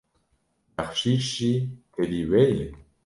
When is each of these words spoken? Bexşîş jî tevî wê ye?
Bexşîş 0.75 1.25
jî 1.33 1.53
tevî 1.93 2.21
wê 2.29 2.45
ye? 2.57 2.67